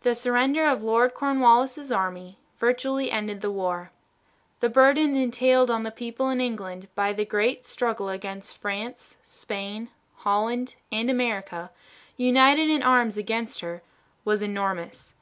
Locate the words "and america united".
10.90-12.68